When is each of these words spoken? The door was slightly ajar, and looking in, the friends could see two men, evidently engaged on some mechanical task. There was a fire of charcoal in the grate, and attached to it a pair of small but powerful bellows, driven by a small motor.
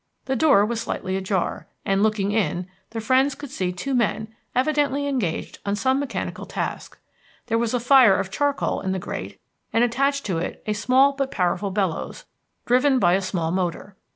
The 0.25 0.35
door 0.35 0.65
was 0.65 0.81
slightly 0.81 1.15
ajar, 1.15 1.67
and 1.85 2.01
looking 2.01 2.31
in, 2.31 2.65
the 2.89 2.99
friends 2.99 3.35
could 3.35 3.51
see 3.51 3.71
two 3.71 3.93
men, 3.93 4.33
evidently 4.55 5.05
engaged 5.05 5.59
on 5.63 5.75
some 5.75 5.99
mechanical 5.99 6.47
task. 6.47 6.97
There 7.45 7.59
was 7.59 7.75
a 7.75 7.79
fire 7.79 8.15
of 8.15 8.31
charcoal 8.31 8.81
in 8.81 8.93
the 8.93 8.97
grate, 8.97 9.39
and 9.71 9.83
attached 9.83 10.25
to 10.25 10.39
it 10.39 10.55
a 10.63 10.65
pair 10.65 10.71
of 10.71 10.77
small 10.77 11.11
but 11.13 11.29
powerful 11.29 11.69
bellows, 11.69 12.25
driven 12.65 12.97
by 12.97 13.13
a 13.13 13.21
small 13.21 13.51
motor. 13.51 13.95